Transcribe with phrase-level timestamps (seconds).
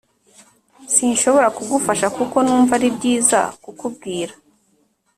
[0.93, 4.33] sinshobora kugufasha-kuko numva ari byiza kukubwira